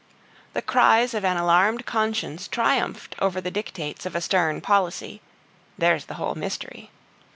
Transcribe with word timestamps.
The 0.53 0.63
cries 0.63 1.13
of 1.13 1.23
an 1.23 1.37
alarmed 1.37 1.85
conscience 1.85 2.47
triumphed 2.47 3.13
over 3.19 3.39
the 3.39 3.51
dictates 3.51 4.03
of 4.03 4.15
a 4.15 4.21
stern 4.21 4.59
policy 4.59 5.21
there's 5.77 6.05
the 6.05 6.15
whole 6.15 6.33
mystery. 6.33 6.89